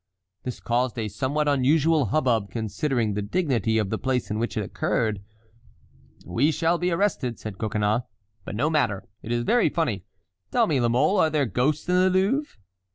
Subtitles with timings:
[0.41, 4.63] This caused a somewhat unusual hubbub considering the dignity of the place in which it
[4.63, 5.23] occurred.
[6.25, 8.01] "We shall be arrested," said Coconnas,
[8.43, 10.03] "but no matter, it is very funny.
[10.51, 12.57] Tell me, La Mole, are there ghosts in the Louvre?"